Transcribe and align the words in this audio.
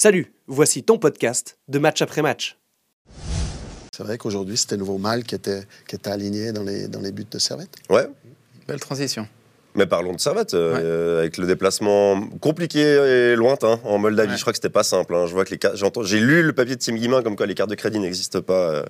Salut, 0.00 0.32
voici 0.46 0.84
ton 0.84 0.96
podcast 0.96 1.58
de 1.66 1.80
match 1.80 2.02
après 2.02 2.22
match. 2.22 2.56
C'est 3.92 4.04
vrai 4.04 4.16
qu'aujourd'hui, 4.16 4.56
c'était 4.56 4.76
Nouveau 4.76 4.96
Mal 4.96 5.24
qui 5.24 5.34
était, 5.34 5.62
qui 5.88 5.96
était 5.96 6.10
aligné 6.10 6.52
dans 6.52 6.62
les, 6.62 6.86
dans 6.86 7.00
les 7.00 7.10
buts 7.10 7.26
de 7.28 7.38
Servette. 7.40 7.70
Ouais, 7.90 8.06
Belle 8.68 8.78
transition. 8.78 9.26
mais 9.74 9.86
parlons 9.86 10.12
de 10.14 10.20
Servette, 10.20 10.54
euh, 10.54 11.18
avec 11.18 11.36
le 11.36 11.48
déplacement 11.48 12.28
compliqué 12.40 12.78
et 12.80 13.34
lointain 13.34 13.80
en 13.82 13.98
Moldavie. 13.98 14.30
Ouais. 14.30 14.36
Je 14.36 14.40
crois 14.42 14.52
que 14.52 14.58
c'était 14.58 14.68
pas 14.68 14.84
simple. 14.84 15.16
hein. 15.16 15.26
Je 15.26 15.32
vois 15.32 15.44
que 15.44 15.50
les 15.50 15.58
cartes- 15.58 15.76
j'entends, 15.76 16.04
j'ai 16.04 16.20
lu 16.20 16.44
le 16.44 16.52
papier 16.52 16.76
de 16.76 16.80
Tim 16.80 16.94
Guimin 16.94 17.22
comme 17.24 17.34
quoi 17.34 17.46
les 17.46 17.54
cartes 17.56 17.70
de 17.70 17.74
crédit 17.74 17.98
n'existent 17.98 18.40
pas 18.42 18.52
euh, 18.70 18.82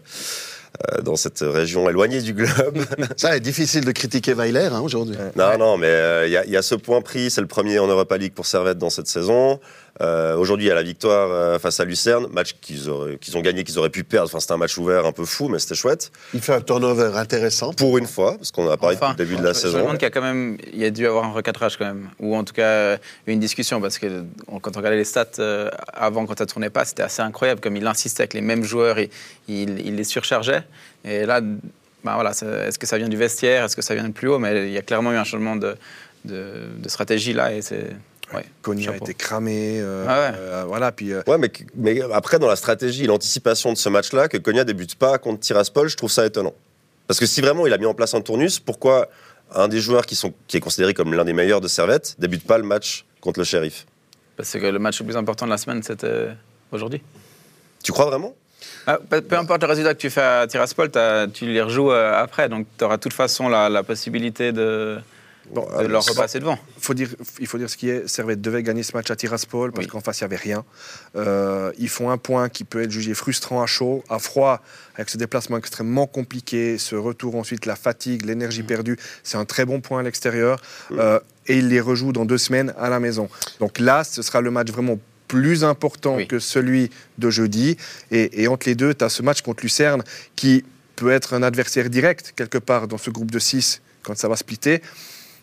euh, 0.93 1.01
dans 1.01 1.17
cette 1.17 1.41
région 1.41 1.89
éloignée 1.89 2.21
du 2.21 2.35
globe. 2.35 2.85
Ça 3.17 3.35
est 3.35 3.41
difficile 3.41 3.87
de 3.87 3.93
critiquer 3.93 4.35
Weiler 4.35 4.69
hein, 4.71 4.81
aujourd'hui. 4.83 5.17
non, 5.37 5.57
non, 5.57 5.79
mais 5.79 5.87
euh, 5.87 6.27
il 6.27 6.33
y, 6.33 6.37
a- 6.37 6.45
il 6.45 6.51
y 6.51 6.57
a 6.59 6.63
ce 6.63 6.75
point 6.75 7.01
pris. 7.01 7.31
C'est 7.31 7.41
le 7.41 7.47
premier 7.47 7.79
en 7.79 7.87
Europa 7.87 8.19
League 8.19 8.35
pour 8.35 8.45
Servette 8.45 8.77
dans 8.77 8.91
cette 8.91 9.09
saison. 9.09 9.59
Euh, 10.01 10.37
aujourd'hui, 10.37 10.67
il 10.67 10.69
y 10.69 10.73
a 10.73 10.75
la 10.75 10.83
victoire 10.83 11.31
euh, 11.31 11.59
face 11.59 11.81
à 11.81 11.85
Lucerne, 11.85 12.29
match 12.33 12.55
qu'ils 12.61 12.89
ont 12.91 13.41
gagné, 13.41 13.65
qu'ils 13.65 13.79
auraient 13.79 13.91
pu 13.91 14.05
perdre. 14.05 14.29
Enfin, 14.29 14.39
c'était 14.41 14.53
un 14.53 14.57
match 14.59 14.77
ouvert 14.79 15.05
un 15.07 15.13
peu 15.13 15.25
fou, 15.25 15.49
mais 15.49 15.59
c'était 15.59 15.75
chouette. 15.75 16.13
Il 16.35 16.41
fait 16.41 16.53
un 16.55 16.61
turnover 16.61 17.11
intéressant. 17.17 17.73
Pour 17.73 17.99
une 17.99 18.07
fois, 18.07 18.37
parce 18.37 18.51
qu'on 18.53 18.71
a 18.71 18.77
parlé 18.77 18.97
Enfin, 18.97 19.11
depuis 19.13 19.23
le 19.23 19.27
début 19.31 19.41
de 19.41 19.47
la 19.47 19.53
Je 19.53 19.59
me 19.59 19.63
saison. 19.63 19.79
demande 19.79 19.93
qu'il 19.99 20.05
y 20.05 20.07
a 20.07 20.11
quand 20.11 20.23
même, 20.23 20.57
il 20.73 20.79
y 20.79 20.85
a 20.85 20.91
dû 20.91 21.07
avoir 21.07 21.25
un 21.25 21.33
recadrage 21.33 21.77
quand 21.77 21.87
même, 21.87 22.09
ou 22.21 22.37
en 22.37 22.45
tout 22.45 22.55
cas 22.55 22.63
euh, 22.67 22.97
une 23.27 23.41
discussion, 23.41 23.81
parce 23.81 23.99
que 23.99 24.25
on- 24.47 24.61
quand 24.61 24.77
on 24.77 24.79
regardait 24.79 24.99
les 24.99 25.05
stats 25.05 25.27
euh, 25.41 25.69
avant, 25.93 26.27
quand 26.27 26.39
ça 26.39 26.47
tournait 26.47 26.71
pas, 26.71 26.85
c'était 26.85 27.03
assez 27.03 27.23
incroyable, 27.23 27.61
comme 27.61 27.77
il 27.77 27.87
insistait 27.87 28.23
avec 28.23 28.35
les 28.35 28.41
mêmes 28.41 28.65
joueurs, 28.65 28.99
et 28.99 29.11
il, 29.49 29.81
il 29.85 29.97
les 29.97 30.05
surchargeait. 30.05 30.63
Et 31.05 31.27
là, 31.27 31.41
ben 31.41 32.15
voilà, 32.15 32.31
est-ce 32.31 32.79
que 32.79 32.87
ça 32.87 32.99
vient 32.99 33.09
du 33.09 33.17
vestiaire, 33.17 33.65
est-ce 33.65 33.75
que 33.75 33.83
ça 33.83 33.95
vient 33.95 34.05
de 34.07 34.13
plus 34.13 34.29
haut, 34.29 34.39
mais 34.39 34.69
il 34.69 34.73
y 34.73 34.79
a 34.79 34.83
clairement 34.83 35.13
eu 35.13 35.17
un 35.17 35.25
changement 35.25 35.57
de, 35.57 35.75
de, 36.25 36.53
de 36.79 36.89
stratégie 36.89 37.33
là, 37.33 37.53
et 37.53 37.63
c'est 37.63 37.87
ouais, 38.35 38.45
Konya 38.63 38.93
a 38.93 38.97
été 38.97 39.15
cramé. 39.15 39.79
euh, 39.81 40.05
Ah 40.09 40.21
ouais. 40.21 40.37
euh, 40.39 40.65
voilà, 40.67 40.93
puis 40.93 41.13
euh, 41.13 41.23
Ouais, 41.27 41.39
mais, 41.39 41.51
mais 41.77 42.01
après, 42.13 42.39
dans 42.39 42.49
la 42.49 42.57
stratégie 42.57 43.05
et 43.05 43.07
l'anticipation 43.07 43.73
de 43.73 43.79
ce 43.79 43.89
match-là, 43.89 44.29
que 44.29 44.37
Konya 44.37 44.65
débute 44.65 44.95
pas 44.95 45.19
contre 45.19 45.41
Tiraspol, 45.41 45.89
je 45.89 45.97
trouve 45.97 46.11
ça 46.11 46.27
étonnant. 46.27 46.55
Parce 47.07 47.21
que 47.21 47.27
si 47.27 47.41
vraiment 47.41 47.67
il 47.67 47.73
a 47.73 47.79
mis 47.79 47.87
en 47.87 47.95
place 47.95 48.15
un 48.15 48.21
tournus, 48.21 48.61
pourquoi 48.61 49.09
un 49.55 49.69
des 49.69 49.81
joueurs 49.81 50.05
qui, 50.05 50.15
sont, 50.15 50.35
qui 50.47 50.59
est 50.59 50.61
considéré 50.61 50.93
comme 50.93 51.15
l'un 51.15 51.25
des 51.25 51.33
meilleurs 51.33 51.61
de 51.61 51.69
Servette 51.69 52.17
débute 52.19 52.47
pas 52.47 52.59
le 52.59 52.65
match 52.65 53.07
contre 53.21 53.41
le 53.41 53.45
shérif 53.45 53.87
Parce 54.37 54.53
que 54.53 54.59
le 54.67 54.79
match 54.79 55.01
le 55.01 55.07
plus 55.07 55.17
important 55.17 55.47
de 55.47 55.51
la 55.51 55.59
semaine, 55.59 55.83
c'était 55.83 56.29
aujourd'hui. 56.71 57.03
Tu 57.83 57.93
crois 57.93 58.07
vraiment? 58.07 58.35
Ah, 58.87 58.99
peu, 59.09 59.23
importe 59.37 59.63
le 59.63 59.69
résultat 59.69 59.95
que 59.95 60.01
tu 60.01 60.11
fais 60.11 60.21
à 60.21 60.47
Tiraspol, 60.47 60.91
tu 61.33 61.47
les 61.47 61.63
rejoues 61.63 61.93
après, 61.93 62.49
donc 62.49 62.67
tu 62.77 62.85
auras 62.85 62.97
de 62.97 63.03
toute 63.03 63.13
façon 63.13 63.49
la, 63.49 63.69
la 63.69 63.83
possibilité 63.83 64.53
de, 64.53 64.99
bon, 65.53 65.67
de 65.81 65.87
leur 65.87 66.05
repasser 66.05 66.41
devant. 66.41 66.59
faut 66.79 66.95
dire, 66.95 67.09
il 67.41 67.47
faut 67.47 67.59
dire 67.59 67.69
ce 67.71 67.77
qui 67.77 67.89
est. 67.89 68.09
Servette 68.09 68.41
devait 68.41 68.63
gagner 68.63 68.83
ce 68.83 68.93
match 68.97 69.11
à 69.11 69.17
Tiraspol 69.17 69.73
parce 69.73 69.85
Oui. 69.87 69.91
qu'en 69.91 70.01
face, 70.01 70.21
il 70.21 70.25
n'y 70.25 70.27
avait 70.27 70.37
rien. 70.37 70.65
Euh, 71.17 71.73
ils 71.79 71.89
font 71.89 72.11
un 72.11 72.19
point 72.19 72.49
qui 72.49 72.65
peut 72.65 72.83
être 72.83 72.91
jugé 72.91 73.15
frustrant 73.15 73.63
à 73.63 73.67
chaud, 73.67 74.05
à 74.09 74.19
froid, 74.19 74.63
avec 74.95 75.09
ce 75.11 75.17
déplacement 75.19 75.57
extrêmement 75.59 76.07
compliqué, 76.07 76.79
ce 76.79 76.95
retour 76.97 77.37
ensuite, 77.37 77.67
la 77.67 77.77
fatigue, 77.77 78.25
l'énergie 78.25 78.63
perdue. 78.63 78.97
C'est 79.23 79.37
un 79.39 79.45
très 79.45 79.65
bon 79.65 79.81
point 79.81 80.01
à 80.01 80.03
l'extérieur. 80.03 80.61
Euh, 80.93 81.21
et 81.47 81.59
ils 81.59 81.69
les 81.69 81.81
rejouent 81.81 82.13
dans 82.13 82.25
deux 82.27 82.39
semaines 82.39 82.75
à 82.79 82.91
la 82.91 83.01
maison. 83.01 83.29
Donc 83.61 83.79
là, 83.79 84.05
ce 84.05 84.21
sera 84.23 84.41
le 84.41 84.51
match 84.51 84.69
vraiment 84.71 84.99
plus 85.29 85.65
important 85.65 86.17
Oui. 86.17 86.27
que 86.29 86.39
celui 86.39 86.91
de 87.19 87.31
jeudi. 87.31 87.77
Et, 88.11 88.43
et 88.43 88.49
entre 88.49 88.69
les 88.69 88.75
deux, 88.75 88.95
tu 88.95 89.05
as 89.05 89.09
ce 89.09 89.23
match 89.23 89.43
contre 89.43 89.63
Lucerne 89.63 90.03
qui 90.37 90.65
peut 90.97 91.11
être 91.11 91.33
un 91.35 91.43
adversaire 91.43 91.89
direct, 91.91 92.33
quelque 92.37 92.59
part, 92.59 92.89
dans 92.89 92.99
ce 92.99 93.09
groupe 93.11 93.31
de 93.31 93.39
6, 93.39 93.81
quand 94.03 94.17
ça 94.19 94.29
va 94.29 94.37
splitter. 94.37 94.83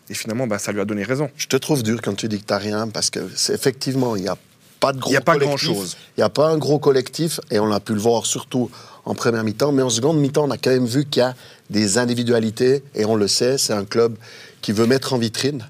Et 0.08 0.14
finalement, 0.14 0.46
bah, 0.46 0.58
ça 0.58 0.72
lui 0.72 0.80
a 0.80 0.84
donné 0.84 1.02
raison. 1.02 1.30
Je 1.36 1.46
te 1.46 1.56
trouve 1.56 1.82
dur 1.82 2.00
quand 2.02 2.14
tu 2.14 2.28
dis 2.28 2.38
que 2.40 2.46
tu 2.46 2.52
n'as 2.52 2.58
rien, 2.58 2.88
parce 2.88 3.10
que 3.10 3.20
c'est 3.34 3.54
effectivement, 3.54 4.16
il 4.16 4.22
n'y 4.22 4.28
a 4.28 4.36
pas 4.80 4.92
de 4.92 4.98
gros 4.98 5.10
Il 5.10 5.14
y 5.14 5.16
a 5.16 5.20
pas 5.20 5.36
grand-chose. 5.36 5.96
Il 6.16 6.20
n'y 6.20 6.24
a 6.24 6.28
pas 6.28 6.48
un 6.48 6.58
gros 6.58 6.78
collectif, 6.78 7.40
et 7.50 7.58
on 7.58 7.72
a 7.72 7.80
pu 7.80 7.92
le 7.92 8.00
voir 8.00 8.26
surtout 8.26 8.70
en 9.04 9.14
première 9.14 9.42
mi-temps. 9.42 9.72
Mais 9.72 9.82
en 9.82 9.90
seconde 9.90 10.18
mi-temps, 10.18 10.44
on 10.44 10.50
a 10.50 10.58
quand 10.58 10.70
même 10.70 10.86
vu 10.86 11.06
qu'il 11.06 11.20
y 11.20 11.24
a 11.24 11.34
des 11.70 11.98
individualités, 11.98 12.84
et 12.94 13.04
on 13.04 13.16
le 13.16 13.28
sait, 13.28 13.58
c'est 13.58 13.72
un 13.72 13.84
club 13.84 14.16
qui 14.62 14.72
veut 14.72 14.86
mettre 14.86 15.12
en 15.12 15.18
vitrine, 15.18 15.66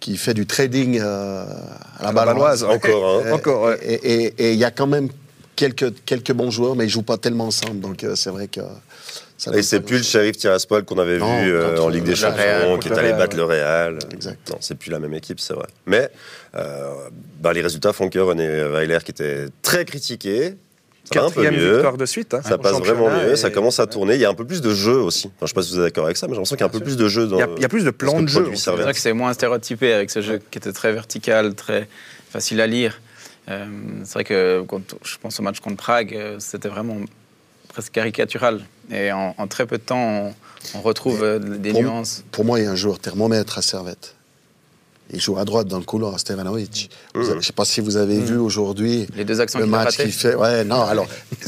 qui 0.00 0.16
fait 0.16 0.34
du 0.34 0.46
trading 0.46 0.98
euh, 1.00 1.44
à 1.98 2.04
la 2.04 2.12
baloise. 2.12 2.64
Encore, 2.64 3.22
hein. 3.26 3.32
Encore, 3.32 3.62
ouais. 3.64 3.78
Et 3.82 4.52
il 4.52 4.58
y 4.58 4.64
a 4.64 4.70
quand 4.70 4.86
même 4.86 5.08
quelques, 5.58 5.92
quelques 6.06 6.32
bons 6.32 6.50
joueurs, 6.50 6.76
mais 6.76 6.84
ils 6.84 6.88
ne 6.88 6.92
jouent 6.92 7.02
pas 7.02 7.18
tellement 7.18 7.46
ensemble. 7.48 7.80
Donc 7.80 8.04
euh, 8.04 8.14
c'est 8.14 8.30
vrai 8.30 8.46
que. 8.48 8.60
ça 9.36 9.54
Et 9.56 9.62
c'est 9.62 9.80
plus 9.80 9.98
le 9.98 10.02
shérif 10.04 10.36
Tiraspol 10.36 10.84
qu'on 10.84 10.98
avait 10.98 11.18
Non, 11.18 11.42
vu 11.42 11.52
euh, 11.52 11.78
en 11.80 11.88
Ligue 11.88 12.04
des 12.04 12.14
Champions, 12.14 12.36
Real, 12.42 12.78
qui 12.78 12.88
est 12.88 12.92
allé 12.92 13.08
Real, 13.08 13.18
battre 13.18 13.36
ouais. 13.36 13.42
le 13.42 13.44
Real. 13.44 13.98
Exact. 14.12 14.50
Non, 14.50 14.56
c'est 14.60 14.76
plus 14.76 14.90
la 14.90 14.98
même 15.00 15.14
équipe, 15.14 15.40
c'est 15.40 15.54
vrai. 15.54 15.66
Mais 15.86 16.08
euh, 16.54 16.94
bah, 17.40 17.52
les 17.52 17.60
résultats 17.60 17.92
font 17.92 18.08
que 18.08 18.18
René 18.18 18.46
Weiler, 18.46 18.98
qui 19.04 19.10
était 19.10 19.46
très 19.62 19.84
critiqué, 19.84 20.54
ça 21.12 21.20
va 21.20 21.26
un 21.26 21.30
peu 21.30 21.50
mieux. 21.50 21.72
victoire 21.72 21.96
de 21.96 22.06
suite. 22.06 22.34
hein, 22.34 22.40
Ça 22.44 22.58
passe 22.58 22.78
vraiment 22.78 23.08
mieux, 23.10 23.32
et- 23.32 23.36
ça 23.36 23.50
commence 23.50 23.80
à 23.80 23.86
tourner. 23.86 24.14
Il 24.14 24.20
y 24.20 24.24
a 24.24 24.30
un 24.30 24.34
peu 24.34 24.44
plus 24.46 24.60
de 24.60 24.72
jeu 24.74 24.96
aussi. 24.98 25.26
Enfin, 25.28 25.34
je 25.40 25.44
ne 25.44 25.48
sais 25.48 25.54
pas 25.54 25.62
si 25.62 25.70
vous 25.72 25.78
êtes 25.78 25.84
d'accord 25.84 26.04
avec 26.04 26.16
ça, 26.18 26.26
mais 26.26 26.32
j'ai 26.34 26.36
l'impression 26.36 26.56
qu'il 26.56 26.62
y 26.64 26.68
a 26.68 26.68
un 26.68 26.78
peu 26.78 26.80
plus 26.80 26.96
de 26.96 27.08
jeu 27.08 27.26
dans. 27.26 27.36
Il 27.36 27.40
y, 27.40 27.42
a, 27.42 27.48
il 27.56 27.62
y 27.62 27.64
a 27.64 27.68
plus 27.68 27.84
de 27.84 27.90
plans 27.90 28.20
de 28.22 28.28
jeu. 28.28 28.46
C'est 28.54 28.70
vrai 28.70 28.92
que 28.92 29.00
c'est 29.00 29.12
moins 29.12 29.32
stéréotypé 29.32 29.92
avec 29.92 30.10
ce 30.10 30.20
jeu 30.22 30.40
qui 30.50 30.58
était 30.58 30.72
très 30.72 30.92
vertical, 30.92 31.54
très 31.54 31.88
facile 32.30 32.60
à 32.60 32.66
lire. 32.66 33.00
Euh, 33.50 33.66
c'est 34.04 34.12
vrai 34.14 34.24
que 34.24 34.62
quand 34.68 34.82
je 35.04 35.16
pense 35.18 35.38
au 35.40 35.42
match 35.42 35.60
contre 35.60 35.76
Prague, 35.76 36.14
euh, 36.14 36.36
c'était 36.38 36.68
vraiment 36.68 36.96
presque 37.68 37.92
caricatural. 37.92 38.62
Et 38.90 39.12
en, 39.12 39.34
en 39.38 39.46
très 39.46 39.66
peu 39.66 39.78
de 39.78 39.82
temps, 39.82 39.98
on, 40.74 40.78
on 40.78 40.80
retrouve 40.82 41.22
euh, 41.22 41.38
des 41.38 41.70
pour- 41.72 41.82
nuances. 41.82 42.24
Pour 42.30 42.44
moi, 42.44 42.58
il 42.60 42.64
y 42.64 42.66
a 42.66 42.70
un 42.70 42.76
joueur 42.76 42.98
thermomètre 42.98 43.58
à 43.58 43.62
Servette. 43.62 44.14
Il 45.10 45.20
joue 45.22 45.38
à 45.38 45.46
droite 45.46 45.68
dans 45.68 45.78
le 45.78 45.84
couloir, 45.84 46.20
Stevanovic. 46.20 46.90
Mhm. 47.14 47.22
avez- 47.22 47.30
Je 47.30 47.36
ne 47.36 47.40
sais 47.40 47.52
pas 47.54 47.64
si 47.64 47.80
vous 47.80 47.96
avez 47.96 48.20
vu 48.20 48.36
aujourd'hui 48.36 49.06
Les 49.16 49.24
deux 49.24 49.40
actions 49.40 49.58
le 49.58 49.64
match 49.64 49.96
qu'il 49.96 50.12
fait. 50.12 50.34
Ouais, 50.34 50.64
non, 50.64 50.82
alors. 50.82 51.06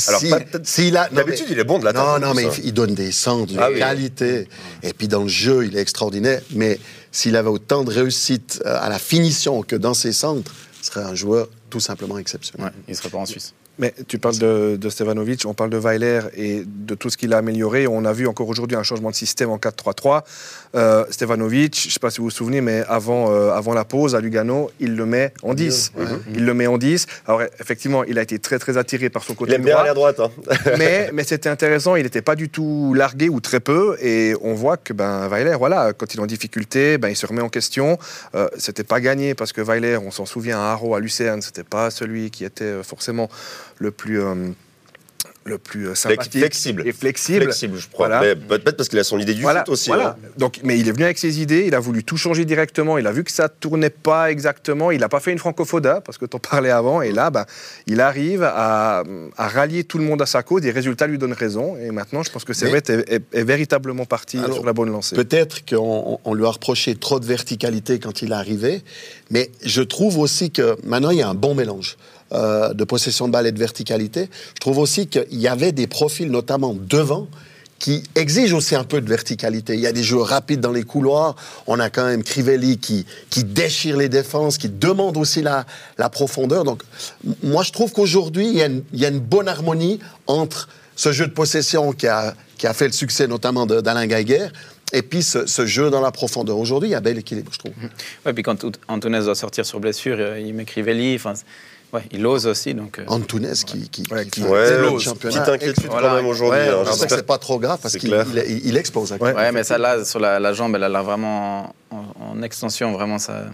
Alors, 0.08 0.20
si- 0.64 0.90
D'habitude, 0.90 1.46
il 1.50 1.58
est 1.58 1.64
bon 1.64 1.78
de 1.78 1.84
la 1.84 1.92
Non, 1.92 2.14
tête, 2.14 2.22
non, 2.22 2.32
mais 2.34 2.44
ça. 2.44 2.54
il, 2.58 2.66
il 2.68 2.72
donne 2.72 2.94
des 2.94 3.12
centres 3.12 3.52
de 3.52 3.58
Ah 3.58 3.68
oui. 3.70 3.78
qualité. 3.78 4.48
Et 4.82 4.94
puis 4.94 5.08
dans 5.08 5.22
le 5.24 5.28
jeu, 5.28 5.66
il 5.66 5.76
est 5.76 5.80
extraordinaire. 5.80 6.40
Mais 6.52 6.78
s'il 7.12 7.36
avait 7.36 7.50
autant 7.50 7.84
de 7.84 7.90
réussite 7.92 8.62
à 8.64 8.88
la 8.88 8.98
finition 8.98 9.62
que 9.62 9.76
dans 9.76 9.92
ses 9.92 10.14
centres, 10.14 10.54
ce 10.80 10.86
serait 10.90 11.02
un 11.04 11.14
joueur 11.14 11.48
tout 11.70 11.80
simplement 11.80 12.18
exceptionnel. 12.18 12.66
Ouais, 12.66 12.72
il 12.88 12.90
ne 12.90 12.96
serait 12.96 13.08
pas 13.08 13.18
en 13.18 13.26
Suisse. 13.26 13.54
Mais 13.80 13.94
tu 14.08 14.18
parles 14.18 14.36
de, 14.38 14.76
de 14.76 14.90
Stevanovic, 14.90 15.44
on 15.46 15.54
parle 15.54 15.70
de 15.70 15.78
Weiler 15.78 16.20
et 16.36 16.62
de 16.66 16.94
tout 16.94 17.08
ce 17.08 17.16
qu'il 17.16 17.32
a 17.32 17.38
amélioré. 17.38 17.86
On 17.86 18.04
a 18.04 18.12
vu 18.12 18.26
encore 18.26 18.46
aujourd'hui 18.48 18.76
un 18.76 18.82
changement 18.82 19.10
de 19.10 19.14
système 19.14 19.48
en 19.50 19.56
4-3-3. 19.56 20.22
Euh, 20.74 21.04
Stevanovic, 21.10 21.80
je 21.80 21.88
ne 21.88 21.92
sais 21.92 21.98
pas 21.98 22.10
si 22.10 22.18
vous 22.18 22.24
vous 22.24 22.30
souvenez, 22.30 22.60
mais 22.60 22.84
avant, 22.88 23.32
euh, 23.32 23.50
avant 23.52 23.72
la 23.72 23.84
pause 23.86 24.14
à 24.14 24.20
Lugano, 24.20 24.70
il 24.80 24.96
le 24.96 25.06
met 25.06 25.32
en 25.42 25.54
10. 25.54 25.92
Il 26.34 26.44
le 26.44 26.52
met 26.54 26.66
en 26.66 26.76
10. 26.76 27.06
Alors 27.26 27.42
effectivement, 27.58 28.04
il 28.04 28.18
a 28.18 28.22
été 28.22 28.38
très 28.38 28.58
très 28.58 28.76
attiré 28.76 29.08
par 29.08 29.24
son 29.24 29.32
Il 29.32 29.36
côté 29.36 29.54
aime 29.54 29.62
bien 29.62 29.72
droit. 29.72 29.80
aller 29.82 29.90
à 29.90 29.94
droite. 29.94 30.20
hein. 30.20 30.30
mais, 30.78 31.10
mais 31.14 31.24
c'était 31.24 31.48
intéressant, 31.48 31.96
il 31.96 32.02
n'était 32.02 32.22
pas 32.22 32.36
du 32.36 32.50
tout 32.50 32.92
largué 32.94 33.30
ou 33.30 33.40
très 33.40 33.60
peu, 33.60 33.96
et 34.02 34.34
on 34.42 34.52
voit 34.52 34.76
que 34.76 34.92
ben, 34.92 35.26
Weiler, 35.28 35.56
voilà, 35.58 35.94
quand 35.94 36.12
il 36.12 36.18
est 36.18 36.22
en 36.22 36.26
difficulté, 36.26 36.98
ben, 36.98 37.08
il 37.08 37.16
se 37.16 37.24
remet 37.26 37.40
en 37.42 37.48
question. 37.48 37.98
Euh, 38.34 38.46
c'était 38.58 38.84
pas 38.84 39.00
gagné 39.00 39.34
parce 39.34 39.54
que 39.54 39.62
Weiler, 39.62 39.96
on 39.96 40.10
s'en 40.10 40.26
souvient, 40.26 40.58
à 40.58 40.72
Haro, 40.72 40.94
à 40.94 41.00
Lucerne, 41.00 41.40
c'était 41.40 41.64
pas 41.64 41.90
celui 41.90 42.30
qui 42.30 42.44
était 42.44 42.64
euh, 42.64 42.82
forcément 42.82 43.28
le 43.78 43.90
plus, 43.90 44.20
euh, 44.20 44.34
le 45.44 45.56
plus 45.56 45.88
euh, 45.88 45.94
sympathique 45.94 46.32
flexible. 46.38 46.82
et 46.86 46.92
flexible. 46.92 47.44
Flexible, 47.44 47.78
je 47.78 47.88
crois. 47.88 48.08
Voilà. 48.08 48.34
Peut-être 48.36 48.76
parce 48.76 48.90
qu'il 48.90 48.98
a 48.98 49.04
son 49.04 49.18
idée 49.18 49.32
du 49.32 49.40
Voilà, 49.40 49.60
foot 49.60 49.70
aussi. 49.70 49.88
voilà. 49.88 50.10
hein. 50.22 50.28
Donc, 50.36 50.60
mais 50.62 50.78
il 50.78 50.86
est 50.86 50.92
venu 50.92 51.04
avec 51.04 51.16
ses 51.18 51.40
idées, 51.40 51.64
il 51.66 51.74
a 51.74 51.80
voulu 51.80 52.04
tout 52.04 52.18
changer 52.18 52.44
directement, 52.44 52.98
il 52.98 53.06
a 53.06 53.12
vu 53.12 53.24
que 53.24 53.32
ça 53.32 53.48
tournait 53.48 53.88
pas 53.90 54.30
exactement, 54.30 54.90
il 54.90 55.00
n'a 55.00 55.08
pas 55.08 55.18
fait 55.18 55.32
une 55.32 55.38
francophoda, 55.38 56.02
parce 56.02 56.18
que 56.18 56.26
tu 56.26 56.36
en 56.36 56.40
parlais 56.40 56.68
avant, 56.70 57.00
et 57.00 57.10
là, 57.10 57.30
ben, 57.30 57.46
il 57.86 58.02
arrive 58.02 58.42
à, 58.42 59.02
à 59.38 59.48
rallier 59.48 59.84
tout 59.84 59.96
le 59.96 60.04
monde 60.04 60.20
à 60.20 60.26
sa 60.26 60.42
cause, 60.42 60.62
les 60.62 60.70
résultats 60.72 61.06
lui 61.06 61.16
donnent 61.16 61.32
raison, 61.32 61.74
et 61.78 61.90
maintenant, 61.90 62.22
je 62.22 62.30
pense 62.30 62.44
que 62.44 62.52
Servette 62.52 62.90
est, 62.90 63.10
est- 63.10 63.22
est 63.34 63.44
véritablement 63.44 64.04
parti 64.04 64.38
Alors, 64.38 64.52
sur 64.54 64.66
la 64.66 64.74
bonne 64.74 64.90
lancée. 64.92 65.16
Peut-être 65.16 65.64
qu'on 65.64 65.78
on- 65.78 66.18
on 66.30 66.34
lui 66.34 66.44
a 66.44 66.50
reproché 66.50 66.94
trop 66.96 67.18
de 67.18 67.24
verticalité 67.26 67.98
quand 67.98 68.20
il 68.20 68.32
est 68.32 68.34
arrivé, 68.34 68.82
mais 69.30 69.50
je 69.64 69.80
trouve 69.80 70.18
aussi 70.18 70.50
que 70.50 70.76
maintenant 70.84 71.10
il 71.10 71.18
y 71.18 71.22
a 71.22 71.28
un 71.28 71.34
bon 71.34 71.54
mélange 71.54 71.96
euh, 72.32 72.72
de 72.74 72.84
possession 72.84 73.26
de 73.28 73.32
balle 73.32 73.46
et 73.46 73.52
de 73.52 73.58
verticalité. 73.58 74.28
Je 74.54 74.60
trouve 74.60 74.78
aussi 74.78 75.06
qu'il 75.06 75.26
y 75.40 75.48
avait 75.48 75.72
des 75.72 75.86
profils, 75.86 76.30
notamment 76.30 76.74
devant, 76.74 77.26
qui 77.78 78.02
exigent 78.14 78.54
aussi 78.54 78.74
un 78.74 78.84
peu 78.84 79.00
de 79.00 79.08
verticalité. 79.08 79.72
Il 79.72 79.80
y 79.80 79.86
a 79.86 79.92
des 79.92 80.02
jeux 80.02 80.20
rapides 80.20 80.60
dans 80.60 80.70
les 80.72 80.82
couloirs. 80.82 81.34
On 81.66 81.80
a 81.80 81.88
quand 81.88 82.04
même 82.04 82.22
Crivelli 82.22 82.76
qui, 82.76 83.06
qui 83.30 83.42
déchire 83.42 83.96
les 83.96 84.10
défenses, 84.10 84.58
qui 84.58 84.68
demande 84.68 85.16
aussi 85.16 85.40
la, 85.40 85.64
la 85.96 86.10
profondeur. 86.10 86.64
Donc, 86.64 86.82
moi, 87.42 87.62
je 87.62 87.72
trouve 87.72 87.90
qu'aujourd'hui, 87.92 88.48
il, 88.48 88.54
y 88.56 88.62
a 88.62 88.66
une- 88.66 88.82
il 88.92 89.00
y 89.00 89.06
a 89.06 89.08
une 89.08 89.20
bonne 89.20 89.48
harmonie 89.48 89.98
entre 90.26 90.68
ce 90.94 91.10
jeu 91.12 91.26
de 91.26 91.32
possession 91.32 91.92
qui 91.92 92.06
a, 92.06 92.34
qui 92.58 92.66
a 92.66 92.74
fait 92.74 92.86
le 92.86 92.92
succès 92.92 93.26
notamment 93.26 93.64
d'Alain 93.64 94.06
Geiger 94.06 94.48
et 94.92 95.00
puis 95.00 95.22
ce, 95.22 95.46
jeu 95.64 95.88
dans 95.88 96.02
la 96.02 96.10
profondeur. 96.10 96.58
Aujourd'hui, 96.58 96.90
il 96.90 96.92
y 96.92 96.96
a 96.96 97.00
bel 97.00 97.16
équilibre, 97.16 97.50
je 97.54 97.58
trouve. 97.60 97.72
Ouais, 98.26 98.34
puis 98.34 98.42
quand 98.42 98.62
Antunes 98.88 99.20
doit 99.22 99.34
sortir 99.34 99.64
sur 99.64 99.80
blessure, 99.80 100.16
euh, 100.18 100.38
il 100.38 100.52
met 100.52 100.66
Crivelli. 100.66 101.18
Ouais, 101.92 102.02
il 102.12 102.26
ose 102.26 102.46
aussi. 102.46 102.74
Donc, 102.74 102.98
euh, 102.98 103.04
Antunes 103.06 103.52
qui, 103.66 103.88
qui, 103.88 104.04
Ouais, 104.10 104.24
qui 104.24 104.30
qui- 104.30 104.40
fait 104.42 104.48
Ouais, 104.48 104.74
un 104.86 105.14
petite 105.14 105.48
inquiétude 105.48 105.88
quand 105.88 106.14
même 106.14 106.26
aujourd'hui. 106.26 106.58
Ouais, 106.60 106.68
hein. 106.68 106.82
je 106.84 106.90
sais 106.90 106.92
que 106.92 106.98
J'espère 107.00 107.18
c'est 107.18 107.26
pas 107.26 107.38
trop 107.38 107.58
grave 107.58 107.78
parce 107.82 107.96
qu'il 107.96 108.10
il, 108.10 108.44
il- 108.48 108.66
il 108.68 108.76
explose. 108.76 109.12
Ouais. 109.12 109.32
ouais, 109.34 109.52
mais 109.52 109.64
ça, 109.64 109.78
là, 109.78 110.04
sur 110.04 110.20
la, 110.20 110.38
la 110.40 110.52
jambe, 110.52 110.74
elle 110.76 110.84
a 110.84 111.02
vraiment 111.02 111.74
en, 111.90 112.04
en 112.20 112.42
extension. 112.42 112.92
Vraiment, 112.92 113.18
ça, 113.18 113.44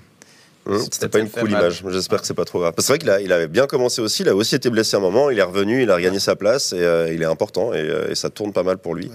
Hum, 0.69 0.81
C'était 0.91 1.09
pas 1.09 1.21
une 1.21 1.29
fait 1.29 1.39
cool 1.43 1.51
mal. 1.51 1.61
image. 1.61 1.85
J'espère 1.93 2.21
que 2.21 2.27
c'est 2.27 2.35
pas 2.35 2.45
trop 2.45 2.59
grave. 2.59 2.73
Parce 2.75 2.89
que 2.89 2.93
c'est 2.99 3.05
vrai 3.07 3.19
qu'il 3.19 3.25
il 3.27 3.33
avait 3.33 3.47
bien 3.47 3.69
commencé 3.69 4.03
aussi. 4.03 4.23
Il 4.25 4.29
a 4.29 4.35
aussi 4.35 4.57
été 4.57 4.69
blessé 4.69 4.97
un 4.97 5.01
moment. 5.01 5.31
Il 5.31 5.39
est 5.39 5.43
revenu, 5.45 5.81
il 5.85 5.91
a 5.93 5.95
regagné 5.95 6.19
sa 6.19 6.35
place 6.35 6.73
et 6.73 6.81
euh, 6.81 7.13
il 7.15 7.23
est 7.23 7.27
important 7.27 7.73
et, 7.73 7.77
euh, 7.79 8.11
et 8.11 8.17
ça 8.17 8.31
tourne 8.31 8.53
pas 8.53 8.65
mal 8.65 8.79
pour 8.79 8.97
lui. 8.97 9.09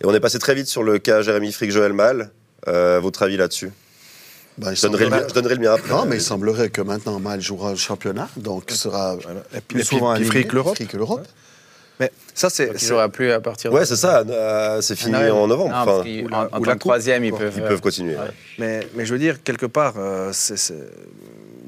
Et 0.00 0.04
on 0.06 0.14
est 0.14 0.20
passé 0.20 0.38
très 0.38 0.54
vite 0.54 0.68
sur 0.68 0.84
le 0.84 1.00
cas 1.00 1.20
Jérémy 1.22 1.50
Frick, 1.50 1.72
Joël 1.72 1.92
Mal. 1.92 2.30
Euh, 2.68 3.00
votre 3.02 3.24
avis 3.24 3.36
là-dessus? 3.36 3.72
Ben, 4.58 4.70
il 4.72 4.76
je 4.76 4.82
donnerai, 4.82 5.04
le 5.04 5.10
semblerait- 5.10 5.28
je 5.28 5.34
donnerai 5.34 5.54
le 5.54 5.60
mien 5.60 5.72
après. 5.74 5.88
Non, 5.90 6.04
mais 6.06 6.16
il 6.16 6.20
semblerait 6.22 6.68
que 6.70 6.80
maintenant 6.82 7.18
Mal 7.18 7.40
jouera 7.40 7.70
le 7.70 7.76
championnat, 7.76 8.28
donc 8.36 8.70
sera 8.70 9.16
Voilà. 9.16 9.40
Et 9.54 9.60
puis, 9.60 9.78
plus 9.78 9.84
souvent 9.84 10.12
puis 10.14 10.24
aligné. 10.24 10.30
Frick 10.30 10.52
l'Europe. 10.52 10.76
Mais 12.00 12.10
ça, 12.34 12.50
c'est. 12.50 12.66
Donc, 12.66 12.82
il 12.82 12.86
jouera 12.88 13.08
plus 13.08 13.30
à 13.30 13.40
partir 13.40 13.72
Ouais, 13.72 13.80
de- 13.80 13.84
c'est 13.86 13.96
ça. 13.96 14.20
euh, 14.28 14.80
c'est 14.80 14.96
fini 14.96 15.14
Ah, 15.14 15.34
en 15.34 15.46
novembre. 15.46 15.70
Non, 15.70 15.76
Enfin, 15.76 16.00
ou 16.24 16.28
la- 16.28 16.48
en 16.52 16.60
ou 16.60 16.64
tant 16.64 16.72
que 16.74 16.78
troisième, 16.78 17.24
ils 17.24 17.32
peuvent. 17.32 17.52
ils 17.56 17.62
euh, 17.62 17.68
peuvent 17.68 17.80
continuer. 17.80 18.14
ouais. 18.14 18.30
Mais, 18.58 18.80
mais 18.94 19.06
je 19.06 19.12
veux 19.12 19.18
dire, 19.18 19.42
quelque 19.42 19.66
part, 19.66 19.94
euh, 19.98 20.30
c'est 20.32 20.56
c'est- 20.58 20.74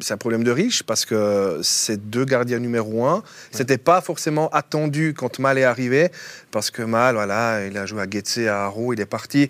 c'est 0.01 0.13
un 0.13 0.17
problème 0.17 0.43
de 0.45 0.51
riche 0.51 0.83
parce 0.83 1.05
que 1.05 1.61
ces 1.63 1.97
deux 1.97 2.25
gardiens 2.25 2.59
numéro 2.59 3.07
un, 3.07 3.23
c'était 3.53 3.79
pas 3.79 4.01
forcément 4.01 4.49
attendu 4.51 5.15
quand 5.17 5.39
Mal 5.39 5.57
est 5.57 5.65
arrivé 5.65 6.09
parce 6.51 6.71
que 6.71 6.83
Mal, 6.83 7.15
voilà, 7.15 7.65
il 7.67 7.77
a 7.79 7.87
joué 7.87 8.03
à 8.03 8.07
Getse, 8.11 8.39
à 8.49 8.65
Haro, 8.65 8.93
il 8.93 9.01
est 9.01 9.07
parti, 9.07 9.49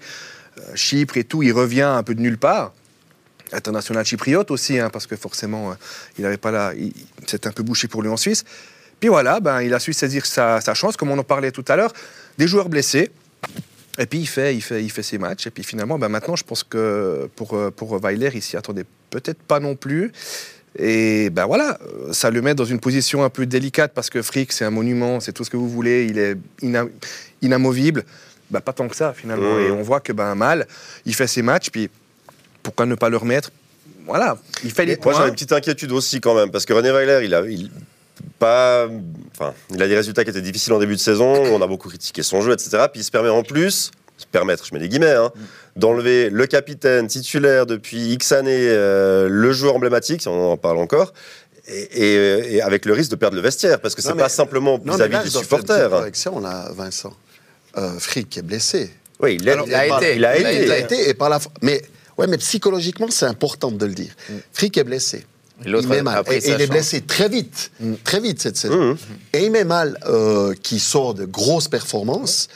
euh, 0.59 0.63
Chypre 0.75 1.17
et 1.17 1.25
tout, 1.25 1.43
il 1.43 1.53
revient 1.53 1.83
un 1.83 2.03
peu 2.03 2.15
de 2.15 2.21
nulle 2.21 2.39
part. 2.39 2.73
International 3.55 4.05
chypriote 4.05 4.51
aussi, 4.51 4.79
hein, 4.79 4.91
parce 4.91 5.06
que 5.06 5.17
forcément, 5.17 5.71
euh, 5.71 5.75
il 6.19 6.25
n'avait 6.25 6.37
pas 6.37 6.51
là, 6.51 6.73
c'était 7.27 7.49
un 7.49 7.53
peu 7.53 7.62
bouché 7.62 7.89
pour 7.89 8.03
lui 8.03 8.09
en 8.11 8.17
Suisse. 8.17 8.45
Puis 9.01 9.09
voilà, 9.09 9.41
ben, 9.41 9.61
il 9.62 9.73
a 9.75 9.79
su 9.79 9.93
saisir 9.93 10.25
sa, 10.27 10.61
sa 10.61 10.75
chance, 10.75 10.97
comme 10.97 11.11
on 11.11 11.19
en 11.19 11.25
parlait 11.25 11.51
tout 11.51 11.65
à 11.69 11.77
l'heure, 11.77 11.93
des 12.39 12.47
joueurs 12.47 12.69
blessés. 12.69 13.11
Et 13.99 14.06
puis 14.06 14.21
il 14.21 14.27
fait, 14.27 14.55
il 14.55 14.61
fait, 14.61 14.83
il 14.83 14.91
fait 14.91 15.03
ses 15.03 15.19
matchs. 15.19 15.47
Et 15.47 15.51
puis 15.51 15.62
finalement, 15.62 15.99
ben 15.99 16.09
maintenant, 16.09 16.37
je 16.37 16.45
pense 16.45 16.65
que 16.65 17.29
pour, 17.37 17.55
euh, 17.55 17.71
pour 17.71 17.99
Weiler, 17.99 18.31
il 18.35 18.43
s'y 18.43 18.56
attendait 18.56 18.85
peut-être 19.11 19.41
pas 19.43 19.61
non 19.61 19.77
plus. 19.77 20.11
Et 20.77 21.31
ben 21.31 21.47
voilà, 21.47 21.79
ça 22.11 22.31
le 22.31 22.43
met 22.43 22.55
dans 22.55 22.65
une 22.65 22.81
position 22.81 23.23
un 23.23 23.31
peu 23.31 23.47
délicate 23.47 23.93
parce 23.95 24.11
que 24.11 24.23
Frick, 24.23 24.53
c'est 24.53 24.65
un 24.65 24.71
monument, 24.71 25.21
c'est 25.21 25.33
tout 25.33 25.45
ce 25.45 25.50
que 25.50 25.57
vous 25.57 25.69
voulez, 25.69 26.07
il 26.07 26.19
est 26.19 26.37
ina- 26.62 26.89
inamovible. 27.43 28.05
Ben, 28.50 28.61
pas 28.61 28.73
tant 28.73 28.89
que 28.89 28.97
ça 28.97 29.15
finalement. 29.15 29.55
Mmh. 29.55 29.61
Et 29.61 29.71
on 29.71 29.83
voit 29.83 30.00
que 30.00 30.12
ben 30.12 30.35
mal, 30.35 30.67
il 31.07 31.15
fait 31.15 31.29
ses 31.29 31.43
matchs. 31.43 31.71
Puis 31.71 31.89
pourquoi 32.64 32.87
ne 32.87 32.96
pas 32.96 33.08
le 33.08 33.16
remettre? 33.16 33.50
Voilà, 34.06 34.37
il 34.64 34.72
fait 34.72 34.84
les 34.84 34.96
Moi, 34.96 35.12
j'avais 35.12 35.16
points. 35.16 35.26
une 35.28 35.34
petite 35.34 35.52
inquiétude 35.52 35.93
aussi 35.93 36.20
quand 36.20 36.34
même, 36.34 36.50
parce 36.50 36.64
que 36.66 36.72
René 36.72 36.90
Weiler, 36.90 37.20
il 37.25 37.32
a, 37.34 37.40
il, 37.43 37.70
pas, 38.38 38.87
enfin, 39.34 39.55
il 39.70 39.81
a 39.82 39.87
des 39.88 39.96
résultats 39.96 40.25
qui 40.25 40.31
étaient 40.31 40.40
difficiles 40.43 40.72
en 40.72 40.78
début 40.78 40.94
de 40.94 41.00
saison. 41.00 41.32
On 41.55 41.62
a 41.62 41.66
beaucoup 41.66 41.88
critiqué 41.88 42.22
son 42.22 42.40
jeu, 42.43 42.52
etc. 42.52 42.84
Puis 42.93 43.00
il 43.00 43.05
se 43.05 43.11
permet 43.11 43.28
en 43.31 43.43
plus, 43.43 43.90
se 44.19 44.26
permettre, 44.31 44.66
je 44.66 44.75
mets 44.75 44.81
des 44.81 44.88
guillemets, 44.88 45.12
hein, 45.14 45.31
d'enlever 45.76 46.28
le 46.31 46.46
capitaine 46.46 47.06
titulaire 47.06 47.64
depuis 47.66 48.12
X 48.12 48.32
années, 48.32 48.69
euh, 48.69 49.28
le 49.31 49.52
joueur 49.52 49.75
emblématique, 49.76 50.20
si 50.22 50.28
on 50.28 50.52
en 50.52 50.56
parle 50.56 50.78
encore. 50.78 51.12
Et, 51.66 51.81
et- 51.81 52.55
et 52.56 52.62
avec 52.62 52.84
le 52.84 52.93
risque 52.93 53.11
de 53.11 53.16
perdre 53.16 53.37
le 53.37 53.43
vestiaire, 53.43 53.81
parce 53.81 53.94
que 53.94 54.02
c'est 54.02 54.12
pas 54.14 54.28
simplement 54.28 54.78
vis-à-vis 54.78 55.14
là, 55.14 55.22
des 55.22 55.31
supporters. 55.31 55.88
correction, 55.88 56.38
là, 56.40 56.69
Vincent. 56.76 57.14
Euh, 57.78 57.99
Frick 57.99 58.37
est 58.37 58.43
blessé. 58.43 58.90
Oui, 59.20 59.38
il, 59.40 59.49
est- 59.49 59.52
Alors, 59.52 59.66
il 59.66 59.75
a 59.75 59.87
il 59.87 59.94
été. 59.96 60.16
Il 60.16 60.25
a 60.26 60.38
Il 60.38 60.44
a 60.46 60.52
été. 60.52 60.64
Il 60.66 60.72
a 60.72 60.78
été, 60.78 61.08
et 61.08 61.14
par 61.14 61.31
la... 61.31 61.38
Mais, 61.62 61.81
ouais, 62.19 62.26
mais 62.26 62.38
psychologiquement, 62.38 63.06
c'est 63.11 63.26
important 63.26 63.70
de 63.70 63.87
le 63.87 63.94
dire. 63.94 64.12
Frick 64.52 64.76
est 64.78 64.84
blessé. 64.84 65.25
Et 65.64 65.69
il 65.81 65.88
met 65.88 66.02
mal. 66.02 66.25
Et, 66.31 66.37
et 66.37 66.50
il 66.55 66.61
est 66.61 66.66
blessé 66.66 67.00
très 67.00 67.28
vite, 67.28 67.70
très 68.02 68.20
vite 68.20 68.40
cette 68.43 68.56
saison. 68.56 68.90
Mhm. 68.93 68.96
Et 69.34 69.44
il 69.44 69.50
met 69.52 69.64
mal 69.64 69.99
euh, 70.06 70.52
qui 70.62 70.78
sort 70.81 71.14
de 71.14 71.25
grosses 71.25 71.69
performances. 71.69 72.49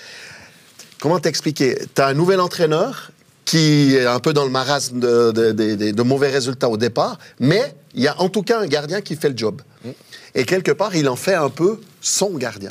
Comment 1.00 1.20
t'expliquer? 1.20 1.78
Tu 1.94 2.02
as 2.02 2.08
un 2.08 2.14
nouvel 2.14 2.40
entraîneur 2.40 3.12
qui 3.44 3.94
est 3.94 4.04
un 4.04 4.18
peu 4.18 4.32
dans 4.32 4.44
le 4.44 4.50
marasme 4.50 4.98
de, 5.00 5.30
de- 5.32 5.52
de- 5.52 5.74
de- 5.76 5.90
de 5.92 6.02
mauvais 6.02 6.28
résultats 6.28 6.68
au 6.68 6.76
départ, 6.76 7.18
mais 7.40 7.72
il 7.94 8.02
y 8.02 8.08
a 8.08 8.20
en 8.20 8.28
tout 8.28 8.42
cas 8.42 8.60
un 8.60 8.66
gardien 8.66 9.00
qui 9.00 9.16
fait 9.16 9.30
le 9.30 9.36
job. 9.38 9.62
Et 10.34 10.44
quelque 10.44 10.72
part, 10.72 10.94
il 10.96 11.08
en 11.08 11.16
fait 11.16 11.34
un 11.34 11.48
peu 11.50 11.80
son 12.00 12.30
gardien. 12.36 12.68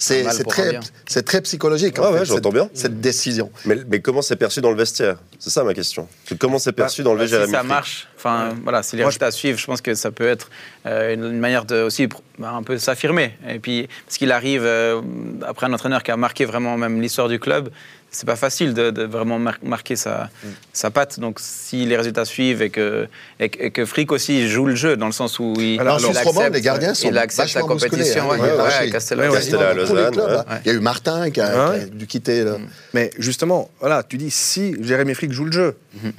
C'est 0.00 0.22
c'est 0.30 0.44
très, 0.44 0.78
c'est 1.06 1.24
très 1.24 1.40
psychologique, 1.40 1.98
en 1.98 2.02
Ouais, 2.02 2.08
fait, 2.12 2.18
ouais, 2.20 2.24
j'entends 2.24 2.50
cette- 2.50 2.54
bien. 2.54 2.70
cette 2.72 3.00
décision. 3.00 3.50
Mais, 3.64 3.78
mais 3.88 4.00
comment 4.00 4.22
c'est 4.22 4.36
perçu 4.36 4.60
dans 4.60 4.70
le 4.70 4.76
vestiaire? 4.76 5.16
C'est 5.40 5.50
ça 5.50 5.64
ma 5.64 5.74
question. 5.74 6.06
C'est 6.24 6.38
Comment 6.38 6.60
c'est 6.60 6.72
perçu 6.72 7.02
d'enlever 7.02 7.24
Bah, 7.24 7.26
si 7.26 7.32
Jérémy 7.34 7.52
ça 7.52 7.62
marche, 7.64 8.08
enfin 8.16 8.54
voilà, 8.62 8.84
si 8.84 8.94
les 8.94 9.02
Moi, 9.02 9.08
résultats 9.08 9.32
suivent, 9.32 9.58
je 9.58 9.66
pense 9.66 9.80
que 9.80 9.94
ça 9.94 10.12
peut 10.12 10.28
être 10.28 10.50
euh, 10.86 11.14
une, 11.14 11.24
une 11.24 11.40
manière 11.40 11.64
de 11.64 11.82
aussi 11.82 12.06
bah, 12.38 12.52
un 12.52 12.62
peu 12.62 12.78
s'affirmer. 12.78 13.32
Et 13.48 13.58
puis 13.58 13.88
parce 14.06 14.18
qu'il 14.18 14.30
arrive 14.30 14.62
euh, 14.64 15.00
après 15.46 15.66
un 15.66 15.72
entraîneur 15.72 16.04
qui 16.04 16.12
a 16.12 16.16
marqué 16.16 16.44
vraiment 16.44 16.76
même 16.76 17.00
l'histoire 17.00 17.28
du 17.28 17.40
club, 17.40 17.70
c'est 18.10 18.24
pas 18.26 18.36
facile 18.36 18.72
de, 18.72 18.90
de 18.90 19.02
vraiment 19.04 19.38
mar- 19.38 19.58
marquer 19.62 19.94
sa, 19.96 20.30
sa 20.72 20.90
patte. 20.90 21.20
Donc 21.20 21.38
si 21.40 21.84
les 21.84 21.96
résultats 21.96 22.24
suivent 22.24 22.62
et 22.62 22.70
que 22.70 23.06
et, 23.38 23.48
que- 23.50 23.62
et 23.64 23.70
que 23.70 23.84
Frick 23.84 24.12
aussi 24.12 24.48
joue 24.48 24.64
le 24.66 24.74
jeu 24.74 24.96
dans 24.96 25.06
le 25.06 25.12
sens 25.12 25.38
où 25.38 25.54
il, 25.58 25.78
Alors, 25.80 25.98
il 25.98 26.04
Suisse 26.04 26.16
accepte, 26.16 26.34
romande, 26.36 26.54
les 26.54 26.60
gardiens 26.62 26.94
sont 26.94 27.08
il 27.08 27.18
accepte 27.18 27.54
la 27.54 27.60
compétition. 27.62 28.24
hein. 28.32 28.38
ouais, 28.38 28.40
Ouais, 28.40 28.46
ouais, 28.50 29.74
Lausanne, 29.74 30.12
clubs. 30.12 30.44
Il 30.64 30.68
y 30.68 30.74
a 30.74 30.74
eu 30.74 30.80
Martin 30.80 31.30
qui 31.30 31.40
a, 31.40 31.70
Ouais. 31.70 31.78
qui 31.78 31.84
a 31.84 31.86
dû 31.88 32.06
quitter. 32.06 32.44
là. 32.44 32.56
Mais 32.94 33.10
justement, 33.18 33.70
voilà, 33.80 34.02
tu 34.02 34.16
dis 34.16 34.30
si 34.30 34.74
Jérémy 34.82 35.14
Frick 35.14 35.32
joue 35.32 35.44
le 35.44 35.52
jeu, 35.52 35.76
je 36.02 36.08
ne 36.08 36.12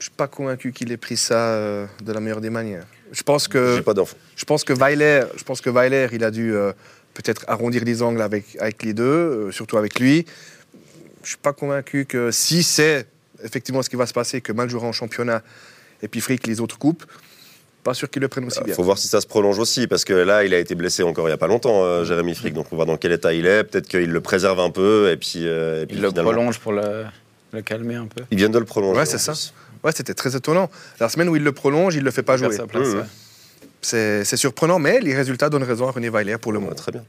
suis 0.00 0.10
pas 0.16 0.26
convaincu 0.28 0.72
qu'il 0.72 0.90
ait 0.92 0.96
pris 0.96 1.16
ça 1.16 1.50
euh, 1.54 1.86
de 2.04 2.12
la 2.12 2.20
meilleure 2.20 2.40
des 2.40 2.50
manières. 2.50 2.84
Je 3.12 3.22
pense 3.22 3.48
que 3.48 3.76
J'ai 3.76 3.82
pas 3.82 3.94
d'enfant. 3.94 4.16
je 4.36 4.44
pense 4.44 4.64
que 4.64 4.72
Weiler, 4.72 5.22
je 5.36 5.42
pense 5.44 5.60
que 5.60 5.70
Weiler, 5.70 6.08
il 6.12 6.22
a 6.24 6.30
dû 6.30 6.54
euh, 6.54 6.72
peut-être 7.14 7.44
arrondir 7.48 7.82
les 7.84 8.02
angles 8.02 8.20
avec 8.22 8.44
avec 8.60 8.82
les 8.82 8.92
deux, 8.92 9.04
euh, 9.04 9.50
surtout 9.52 9.78
avec 9.78 9.98
lui. 9.98 10.26
Je 11.22 11.28
suis 11.30 11.36
pas 11.38 11.52
convaincu 11.52 12.04
que 12.06 12.30
si 12.30 12.62
c'est 12.62 13.06
effectivement 13.44 13.82
ce 13.82 13.90
qui 13.90 13.96
va 13.96 14.06
se 14.06 14.12
passer, 14.12 14.40
que 14.40 14.52
Mal 14.52 14.68
jouera 14.70 14.86
en 14.86 14.92
championnat 14.92 15.42
et 16.02 16.08
puis 16.08 16.20
Frick 16.20 16.46
les 16.46 16.60
autres 16.60 16.78
coupes, 16.78 17.04
pas 17.84 17.94
sûr 17.94 18.08
qu'ils 18.10 18.22
le 18.22 18.28
prennent 18.28 18.44
aussi 18.44 18.58
Il 18.60 18.64
bien. 18.66 18.74
faut 18.74 18.82
voir 18.82 18.98
si 18.98 19.08
ça 19.08 19.20
se 19.20 19.26
prolonge 19.26 19.58
aussi, 19.58 19.86
parce 19.86 20.04
que 20.04 20.12
là, 20.12 20.44
il 20.44 20.52
a 20.54 20.58
été 20.58 20.74
blessé 20.74 21.02
encore 21.02 21.26
il 21.26 21.30
n'y 21.30 21.34
a 21.34 21.38
pas 21.38 21.46
longtemps, 21.46 21.82
euh, 21.84 22.04
Jérémy 22.04 22.34
Frick. 22.34 22.54
Donc 22.54 22.66
on 22.72 22.76
voit 22.76 22.84
dans 22.84 22.96
quel 22.96 23.12
état 23.12 23.32
il 23.32 23.46
est. 23.46 23.64
Peut-être 23.64 23.88
qu'il 23.88 24.10
le 24.10 24.20
préserve 24.20 24.60
un 24.60 24.70
peu, 24.70 25.10
et 25.10 25.16
puis, 25.16 25.46
euh, 25.46 25.82
et 25.82 25.86
puis 25.86 25.96
Il 25.96 26.02
le 26.02 26.08
finalement- 26.08 26.30
prolonge 26.32 26.58
pour 26.58 26.72
le, 26.72 27.04
le 27.52 27.62
calmer 27.62 27.94
un 27.94 28.06
peu. 28.06 28.24
Ils 28.30 28.36
viennent 28.38 28.52
de 28.52 28.58
le 28.58 28.64
prolonger. 28.64 28.98
Ouais, 28.98 29.06
c'est 29.06 29.18
ça. 29.18 29.32
plus. 29.32 29.52
Ouais, 29.84 29.92
c'était 29.92 30.14
très 30.14 30.34
étonnant. 30.36 30.70
La 31.00 31.08
semaine 31.08 31.28
où 31.28 31.36
il 31.36 31.44
le 31.44 31.52
prolonge, 31.52 31.94
il 31.94 32.02
le 32.02 32.10
fait 32.10 32.22
pas 32.24 32.34
Il 32.34 32.44
jouer. 32.44 32.56
sa 32.56 32.66
place, 32.66 32.88
Mmh. 32.88 32.98
ouais. 32.98 33.04
C'est 33.80 34.24
c'est 34.24 34.36
surprenant, 34.36 34.80
mais 34.80 34.98
les 35.00 35.14
résultats 35.14 35.48
donnent 35.48 35.62
raison 35.62 35.86
à 35.86 35.92
René 35.92 36.08
Weiler 36.10 36.36
pour 36.38 36.50
le 36.52 36.58
Ouais, 36.58 36.64
moment. 36.64 36.74
très 36.76 36.90
bien. 36.90 37.04